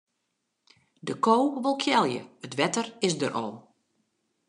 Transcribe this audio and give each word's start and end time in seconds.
De 1.07 1.13
ko 1.23 1.35
wol 1.63 1.77
kealje, 1.83 2.21
it 2.45 2.53
wetter 2.59 2.87
is 3.07 3.13
der 3.21 3.33
al. 3.41 3.51